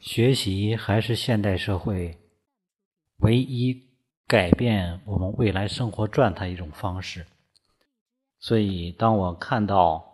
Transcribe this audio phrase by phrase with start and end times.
[0.00, 2.18] 学习还是现代社会
[3.18, 3.88] 唯一
[4.26, 7.26] 改变我们未来生活状态一种方式。
[8.38, 10.04] 所以，当我看到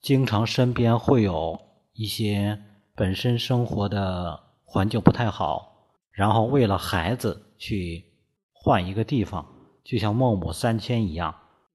[0.00, 1.60] 经常身边会有
[1.92, 2.60] 一些
[2.94, 8.04] 本身生活的环境不太好，然后为了孩子去
[8.52, 9.46] 换一个地方，
[9.84, 11.34] 就像孟母三迁一样，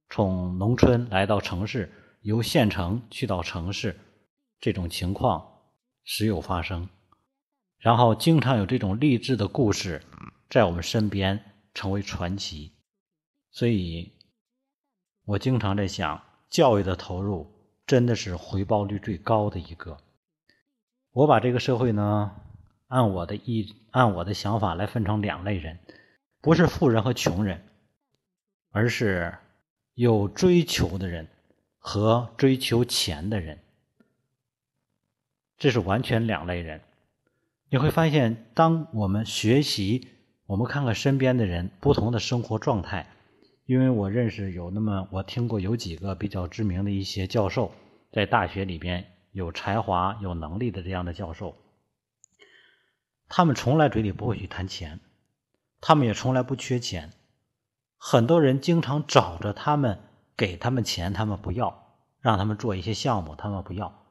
[0.09, 3.97] 从农村来到城市，由县城去到城市，
[4.59, 5.45] 这种情况
[6.03, 6.89] 时有发生。
[7.79, 10.01] 然后经常有这种励志的故事
[10.49, 11.39] 在我们身边
[11.73, 12.71] 成为传奇，
[13.51, 14.11] 所以，
[15.25, 17.51] 我经常在想，教育的投入
[17.85, 19.97] 真的是回报率最高的一个。
[21.11, 22.35] 我把这个社会呢，
[22.87, 25.79] 按我的意，按我的想法来分成两类人，
[26.41, 27.63] 不是富人和穷人，
[28.71, 29.37] 而是
[29.93, 31.27] 有追求的人
[31.77, 33.59] 和追求钱的人，
[35.57, 36.81] 这是完全两类人。
[37.69, 40.07] 你会发现，当我们学习，
[40.45, 43.09] 我们看看身边的人不同的生活状态。
[43.65, 47.73] 因为我认识有那么，我听过有几个比较知名的一些教授，
[48.11, 51.55] 在大学里边有才华、有能力的这样的教授，
[53.27, 54.99] 他们从来嘴里不会去谈钱，
[55.81, 57.11] 他们也从来不缺钱。
[57.97, 59.97] 很多人经常找着他们，
[60.37, 61.73] 给他们钱，他们不要；
[62.21, 64.04] 让他们做一些项目，他们不要。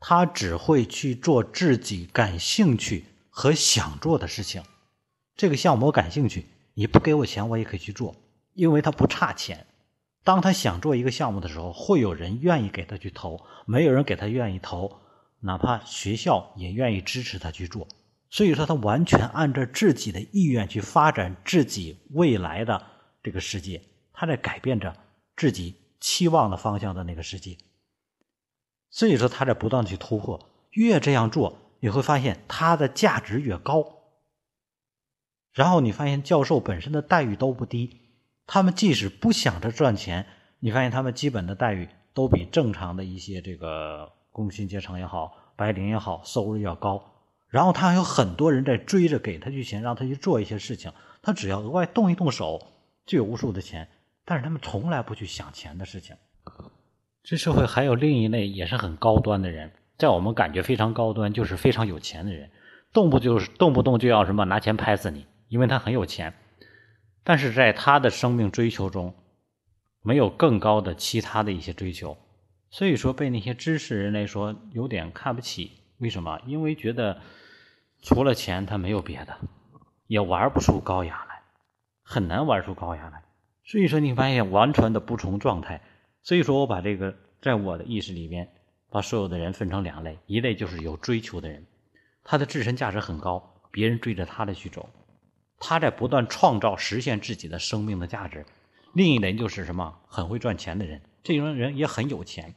[0.00, 4.62] 他只会去做自己感兴趣和想做的事情。
[5.36, 8.14] 这个项目我感兴趣，你不给我钱，我也可以去做，
[8.54, 9.66] 因为他不差钱。
[10.24, 15.00] 当他想做一个项目的时候，会有人愿意给他去投；没有人给他愿意投，
[15.40, 17.86] 哪怕学校也愿意支持他去做。
[18.28, 22.84] 所以说，他完全按照自己的意愿去发展自己未来的
[23.22, 23.80] 这个世界，
[24.12, 24.94] 他在改变着
[25.36, 27.56] 自己期望的方向的那个世界。
[28.90, 33.84] 所以说，他在不断去突破，越这样做，你会发现他的价值越高。
[35.52, 38.00] 然后你发现教授本身的待遇都不低，
[38.46, 40.26] 他们即使不想着赚钱，
[40.60, 47.02] 你发现他们基本的待遇都比正常的一些这个工薪阶层也好、白领也好，收入要高。
[47.48, 52.66] 然后他还有很多人在追着给他去钱，让他去做一些事情，他只要额外动一动手，
[53.04, 53.88] 就有无数的钱。
[54.24, 56.14] 但是他们从来不去想钱的事情。
[57.28, 62.50] 这社会还有另一类也是很高端的人，在我们感觉非常高端，就是非常有钱的人，
[62.90, 66.32] 动不就是动不动就要什么拿钱拍死你，因为他很有钱。
[67.24, 69.14] 但是在他的生命追求中，
[70.02, 72.16] 没有更高的其他的一些追求，
[72.70, 75.82] 所以说被那些知识人来说有点看不起。
[75.98, 76.40] 为什么？
[76.46, 77.20] 因为觉得
[78.00, 79.36] 除了钱他没有别的，
[80.06, 81.42] 也玩不出高雅来，
[82.02, 83.22] 很难玩出高雅来。
[83.66, 85.82] 所以说你发现完全的不同状态。
[86.22, 88.52] 所以说我把这个在我的意识里边，
[88.90, 91.64] 把所有的人分成两类，一类就是有追求的人，
[92.24, 94.88] 他的自身价值很高，别人追着他的去走，
[95.58, 98.42] 他在不断创造实现自己的生命的价值；
[98.94, 102.54] 另一类就是什么很会赚钱的人，这种人也很有钱，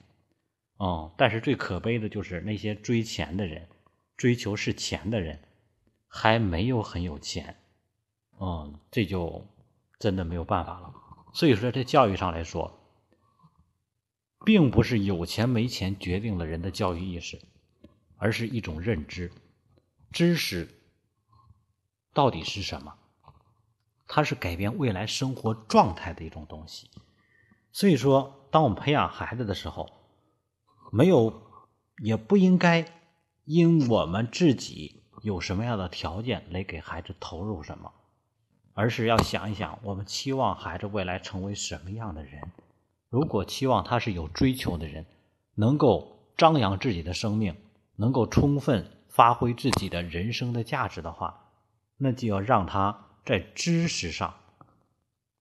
[0.78, 3.68] 哦，但是最可悲的就是那些追钱的人，
[4.18, 5.40] 追求是钱的人，
[6.08, 7.56] 还没有很有钱，
[8.40, 9.46] 嗯，这就
[10.00, 10.94] 真的没有办法了。
[11.34, 12.80] 所以说，在教育上来说。
[14.44, 17.40] 并不是有钱没钱决定了人的教育意识，
[18.18, 19.31] 而是一种认知。
[20.12, 20.68] 知识
[22.13, 22.96] 到底是什么？
[24.07, 26.90] 它是改变未来生活状态的一种东西。
[27.72, 29.90] 所以说，当我们培养孩子的时候，
[30.91, 31.41] 没有
[32.03, 32.85] 也不应该
[33.46, 37.94] 因我们自己有什么样的条件来给孩子投入什么，
[38.74, 42.51] 而是要想一想，我们期望孩子未来成为什么样的人。
[43.12, 45.06] 如果期望他是有追求的人，
[45.56, 47.54] 能够张扬自己的生命，
[47.98, 51.52] 能够充分发挥自己的人生的价值的话，
[51.98, 54.34] 那就要让他在知识上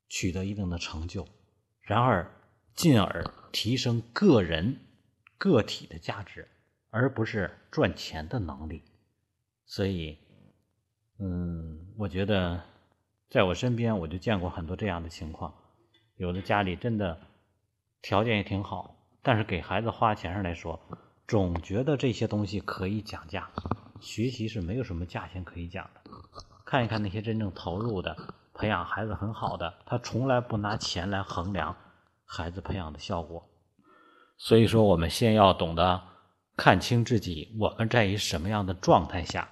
[0.09, 1.29] 取得一定的成就，
[1.81, 2.29] 然而
[2.75, 4.81] 进而提升个人
[5.39, 6.49] 个体的价值，
[6.91, 8.83] 而不是赚钱的能力。
[9.65, 10.19] 所以，
[11.21, 12.61] 嗯，我觉得
[13.29, 15.55] 在我身边我就见过很多这样的情况，
[16.17, 17.30] 有的家里真的。
[18.03, 20.81] 条件也挺好，但是给孩子花钱上来说，
[21.29, 23.51] 总觉得这些东西可以讲价。
[24.01, 26.01] 学习是没有什么价钱可以讲的。
[26.65, 28.17] 看一看那些真正投入的、
[28.55, 31.77] 培养孩子很好的，他从来不拿钱来衡量
[32.25, 33.47] 孩子培养的效果。
[34.39, 36.01] 所以说，我们先要懂得
[36.57, 39.51] 看清自己，我们在于什么样的状态下，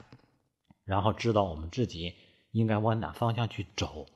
[0.85, 2.15] 然后知道我们自己
[2.53, 4.07] 应该往哪方向去走。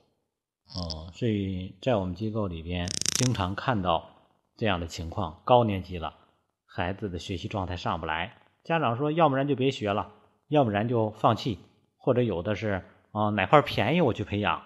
[0.74, 2.88] 嗯，所以在我们机构里边，
[3.18, 4.08] 经常看到。
[4.62, 6.14] 这样的情况，高年级了，
[6.66, 10.12] 孩子的学习状态上不来，家长说，要不然就别学了，
[10.46, 11.58] 要不然就放弃，
[11.96, 14.62] 或者有的是啊哪块便宜我去培养。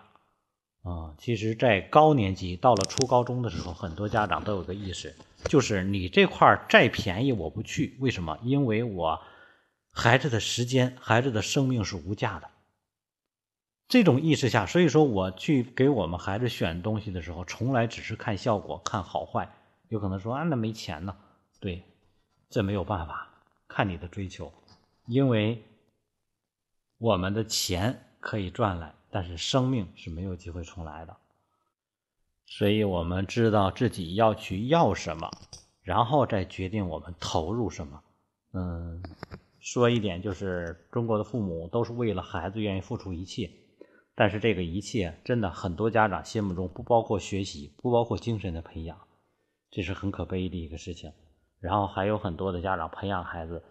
[0.83, 8.39] 啊，其实，在高年级到了初高中的时候，很多家长都有个意识，就是你这块再便宜我不去，为什么？
[8.43, 9.23] 因为我
[9.95, 12.51] 孩子的时间、孩子的生命是无价的。
[13.89, 19.49] 这种意识下，所以说我去给我们孩子选东西的时候，从来只是看效果、看好坏。
[19.89, 21.17] 有可能说啊，那没钱呢？
[21.61, 21.83] 对，
[22.49, 23.29] 这没有办法，
[23.69, 24.53] 看你的追求，
[25.07, 25.63] 因为
[26.99, 28.95] 我们的钱可以赚来。
[29.09, 31.17] 但是生命是没有机会重来的，
[32.45, 35.31] 所以我们知道自己要去要什么，
[35.81, 38.03] 然后再决定我们投入什么。
[38.53, 39.03] 嗯，
[39.59, 43.51] 说一点就是，中国的父母都是为了孩子愿意付出一切，
[44.15, 49.01] 但是这个一切真的很多家长心目中不包括学习，不包括精神的培养，
[49.77, 51.13] 这是很可悲的一个事情。
[51.61, 53.63] 然后还有很多的家长培养孩子，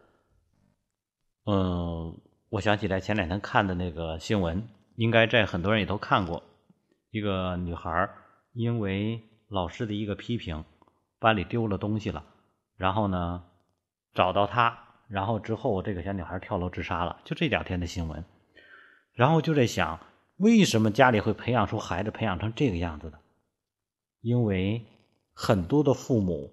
[1.46, 4.68] 嗯，我想起来前两天看的那个新闻。
[4.98, 6.44] 应该在很多人也都看过，
[7.10, 8.10] 一个女孩
[8.54, 10.64] 因为老师的一个批评，
[11.20, 12.24] 班里丢了东西了，
[12.78, 13.44] 然后呢
[14.14, 14.78] 找到她，
[15.10, 18.24] 然后之后这个小女孩跳楼自杀了，就这两天的新闻，
[19.12, 20.00] 然后就在想，
[20.38, 23.20] 为什么家里会培养出孩子培养成这个样子的？
[24.22, 24.86] 因为
[25.38, 26.52] 很多的父母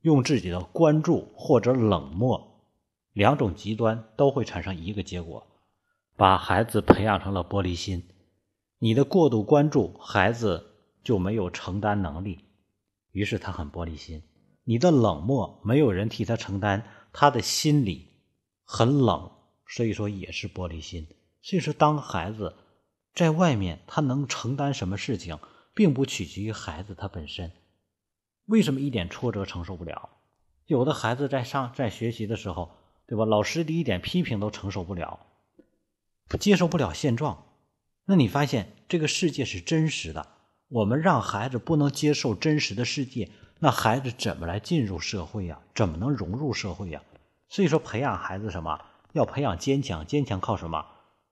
[0.00, 2.62] 用自己的关注或者冷漠
[3.12, 5.46] 两种极端都会产生一个结果。
[6.16, 8.04] 把孩子培养成了玻璃心，
[8.78, 10.66] 你的过度关注，孩子
[11.02, 12.44] 就没有承担能力，
[13.12, 14.22] 于是他很玻璃心。
[14.64, 18.08] 你的冷漠，没有人替他承担，他的心里
[18.64, 19.30] 很冷，
[19.66, 21.08] 所以说也是玻璃心。
[21.40, 22.54] 所以说，当孩子
[23.14, 25.38] 在外面，他能承担什么事情，
[25.74, 27.50] 并不取决于孩子他本身。
[28.50, 30.10] 为什么一点挫折承受不了？
[30.66, 32.72] 有的孩子在上在学习的时候，
[33.06, 33.24] 对吧？
[33.24, 35.20] 老师的一点批评都承受不了。
[36.40, 37.44] 接受不了现状，
[38.06, 40.26] 那你发现这个世界是真实的。
[40.68, 43.30] 我们让孩子不能接受真实的世界，
[43.60, 45.60] 那孩子怎么来进入社会呀？
[45.72, 47.00] 怎么能融入社会呀？
[47.48, 48.80] 所以说，培养孩子什么？
[49.12, 50.04] 要培养坚强。
[50.04, 50.84] 坚强靠什么？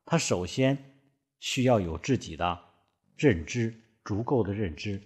[0.04, 1.00] 他首先
[1.40, 2.60] 需要有自己的
[3.16, 3.74] 认知，
[4.04, 5.02] 足够的认知，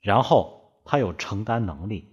[0.00, 0.57] 然后
[0.90, 2.08] 他有承担能力，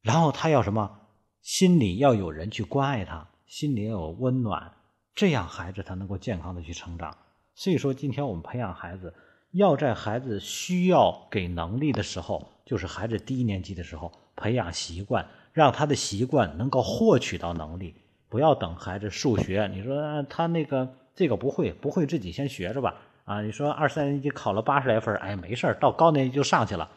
[0.00, 1.00] 然后他要什么？
[1.42, 4.70] 心里要有人去关爱他，心里要有温暖。
[5.16, 7.16] 这样孩子才能够健康的去成长。
[7.56, 9.12] 所以说，今天我们培养孩子，
[9.50, 17.96] 要在孩子需要给能力的时候，就是孩子低年级的时候，培养习惯，让他的习惯能够获取到能力。
[18.28, 22.94] 不要等孩子数学，你说他那个这个不会，不会自己先学着吧？
[23.24, 26.88] 啊，你说二三年级考了八十来分，哎，没事到高年级就上去了，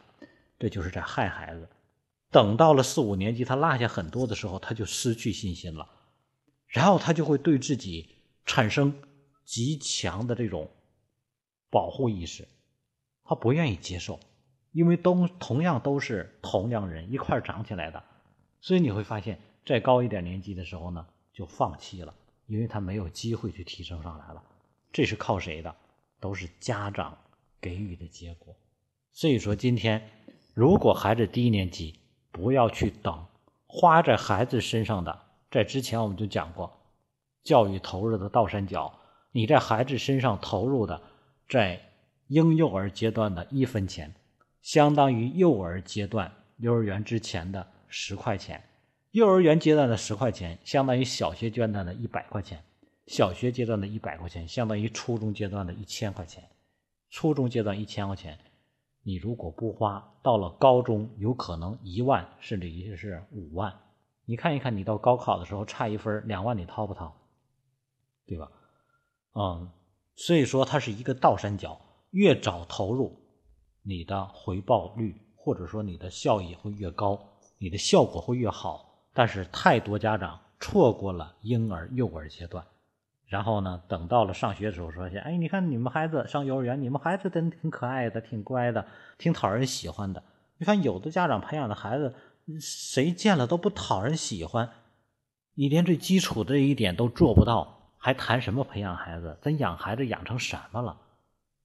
[0.60, 1.68] 这就是在害孩子。
[2.30, 5.90] 等到了四五年级，他落下很多的时候，他就失去信心了。
[6.68, 8.16] 然后他就会对自己
[8.46, 8.94] 产生
[9.46, 10.70] 极强的这种
[11.70, 12.46] 保护意识，
[13.24, 14.20] 他不愿意接受，
[14.74, 18.04] 因为都同样都是同样人一块长起来的，
[18.60, 22.14] 所以你会发现，再高一点年级的时候呢，就放弃了，
[22.48, 24.44] 因为他没有机会去提升上来了。
[24.92, 25.74] 这是靠谁的？
[26.20, 27.18] 都是家长
[27.62, 28.54] 给予的结果。
[29.14, 30.10] 所以说，今天
[30.58, 32.00] 如果孩子低年级，
[32.32, 33.28] 不要去等，
[33.68, 35.16] 花在孩子身上的。
[35.52, 36.76] 在之前我们就讲过，
[37.44, 38.92] 教育投入的倒三角，
[39.32, 41.00] 你在孩子身上投入的，
[41.48, 41.80] 在
[42.30, 44.12] 婴幼儿阶段的一分钱，
[44.64, 48.60] 相当于幼儿阶段幼儿园之前的十块钱；
[49.12, 52.58] 幼儿园阶段的十块钱，相当于小学阶段的一百块钱；
[53.06, 56.42] 小学阶段的一百块钱，相当于初中阶段的一千块钱；
[57.12, 58.36] 初中阶段一千块钱，
[59.08, 63.74] 你如果不花，到了高中有可能一万，甚至于是五万。
[64.26, 67.16] 你看一看，你到高考的时候差一分两万，你掏不掏？
[68.26, 68.52] 对吧？
[69.34, 69.72] 嗯，
[70.18, 71.80] 所以说它是一个倒三角，
[72.12, 73.18] 越早投入，
[73.82, 77.18] 你的回报率或者说你的效益会越高，
[77.60, 79.08] 你的效果会越好。
[79.14, 82.68] 但是太多家长错过了婴儿、幼儿阶段，
[83.28, 88.86] 然后呢，等到了上学的时候说去，哎，你看你们孩子上幼儿园，你们孩子真挺可爱的，挺乖的，
[89.18, 90.24] 挺讨人喜欢的。
[90.58, 92.16] 你看有的家长培养的孩子。
[92.62, 94.70] 谁见了都不讨人喜欢，
[95.56, 99.38] 你连最基础的一点都做不到，还谈什么培养孩子？
[99.42, 100.96] 咱养孩子养成什么了？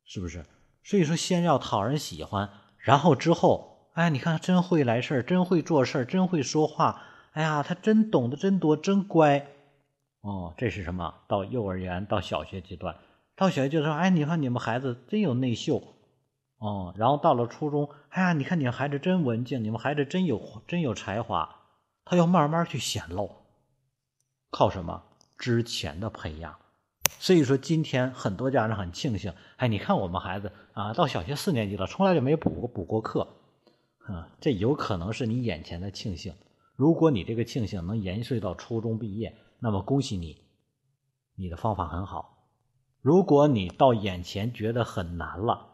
[0.04, 0.44] 是不是？
[0.82, 7.00] 所以说，先要讨人喜欢，然后之后，哎，你看，真会来事儿，真会做事儿，真会说话。
[7.34, 9.46] 哎呀，他真懂得真多，真乖。
[10.22, 11.14] 哦，这是什么？
[11.28, 12.96] 到幼儿园，到小学阶段，
[13.36, 15.82] 到小学就说，哎，你看你们孩子真有内秀。
[16.58, 21.56] 哦，然后到了初中，哎呀，你看你们孩子真文静，你们孩子真有真有才华，
[22.04, 23.32] 他要慢慢去显露，
[24.50, 25.02] 靠什么？
[25.36, 26.56] 之前的培养，
[27.18, 33.26] 所以说，今天很多家长很庆幸，哎，你看我们孩子啊，到小学四年级了，从来就没补过补过课，
[34.06, 36.32] 啊，这有可能是你眼前的庆幸。
[36.76, 40.42] 如果你这个庆幸能延续到初中毕业，那么恭喜你，
[41.36, 42.48] 你的方法很好。
[43.00, 45.64] 如果你到眼前觉得很难了，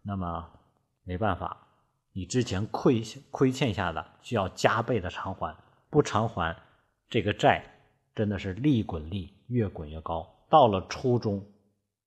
[0.00, 0.50] 那么
[1.04, 1.68] 没办法，
[2.14, 5.54] 你之前亏亏欠下的需要加倍的偿还，
[5.90, 6.56] 不偿还，
[7.10, 7.62] 这个债
[8.14, 10.26] 真的是利滚利，越滚越高。
[10.48, 11.44] 到了初中、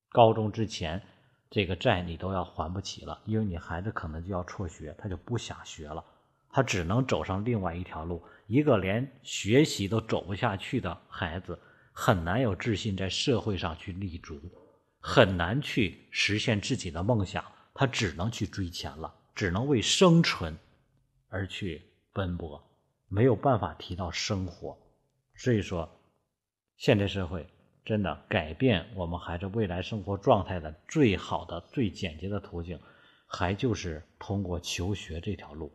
[0.10, 1.00] 高中之前，
[1.52, 6.04] 这个债你都要还不起了，因为你孩子可能就要辍学，他就不想学了，
[6.54, 8.24] 他只能走上另外一条路。
[8.48, 11.60] 一个连学习都走不下去的孩子，
[11.92, 14.40] 很难有自信在社会上去立足，
[15.00, 17.44] 很难去实现自己的梦想，
[17.74, 20.56] 他只能去追钱了，只能为生存
[21.28, 21.82] 而去
[22.14, 22.64] 奔波，
[23.08, 24.78] 没有办法提到生活。
[25.36, 25.90] 所以说，
[26.78, 27.46] 现代社会。
[27.86, 32.80] 真的改变我们孩子未来生活状态的最好的、最简洁的途径，
[33.28, 35.70] 还就是通过求学这条路。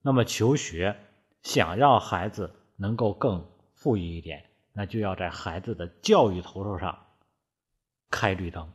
[0.00, 0.96] 那么，求学
[1.42, 7.06] 想让孩子能够更富裕一点，那就要在孩子的教育投入上
[8.10, 8.72] 开绿灯。